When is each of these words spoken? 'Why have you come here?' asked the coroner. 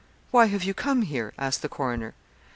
'Why 0.31 0.47
have 0.47 0.63
you 0.63 0.73
come 0.73 1.03
here?' 1.03 1.31
asked 1.37 1.61
the 1.61 1.69
coroner. 1.69 2.15